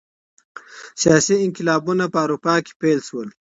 سیاسي 1.01 1.33
انقلابونه 1.45 2.05
په 2.13 2.17
اروپا 2.25 2.53
کي 2.65 2.73
پیل 2.81 2.99
سول. 3.07 3.27